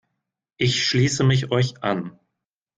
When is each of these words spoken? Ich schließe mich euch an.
Ich 0.57 0.83
schließe 0.83 1.23
mich 1.23 1.51
euch 1.51 1.83
an. 1.83 2.17